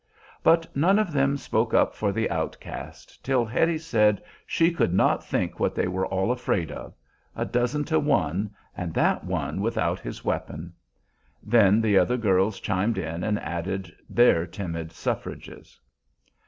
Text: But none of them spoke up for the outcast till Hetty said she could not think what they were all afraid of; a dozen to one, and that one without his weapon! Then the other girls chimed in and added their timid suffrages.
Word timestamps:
But 0.41 0.75
none 0.75 0.97
of 0.97 1.11
them 1.13 1.37
spoke 1.37 1.75
up 1.75 1.93
for 1.93 2.11
the 2.11 2.27
outcast 2.31 3.23
till 3.23 3.45
Hetty 3.45 3.77
said 3.77 4.23
she 4.47 4.71
could 4.71 4.91
not 4.95 5.23
think 5.23 5.59
what 5.59 5.75
they 5.75 5.87
were 5.87 6.07
all 6.07 6.31
afraid 6.31 6.71
of; 6.71 6.95
a 7.35 7.45
dozen 7.45 7.83
to 7.83 7.99
one, 7.99 8.49
and 8.75 8.95
that 8.95 9.23
one 9.23 9.61
without 9.61 9.99
his 9.99 10.25
weapon! 10.25 10.73
Then 11.43 11.81
the 11.81 11.99
other 11.99 12.17
girls 12.17 12.59
chimed 12.59 12.97
in 12.97 13.23
and 13.23 13.37
added 13.41 13.95
their 14.09 14.47
timid 14.47 14.91
suffrages. 14.91 15.79